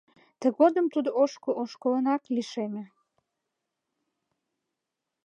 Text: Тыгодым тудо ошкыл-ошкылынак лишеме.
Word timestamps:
Тыгодым 0.41 0.85
тудо 0.93 1.09
ошкыл-ошкылынак 1.21 2.23
лишеме. 2.35 2.83